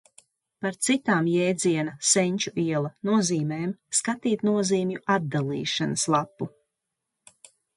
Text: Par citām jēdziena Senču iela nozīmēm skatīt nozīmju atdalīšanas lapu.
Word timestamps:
Par 0.65 0.77
citām 0.85 1.27
jēdziena 1.31 1.93
Senču 2.13 2.53
iela 2.63 2.91
nozīmēm 3.11 3.75
skatīt 4.01 4.47
nozīmju 4.51 5.05
atdalīšanas 5.17 6.09
lapu. 6.17 6.53